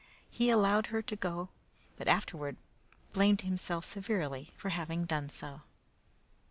[0.31, 1.49] He allowed her to go,
[1.95, 2.57] but afterward
[3.13, 5.61] blamed himself severely for having done so.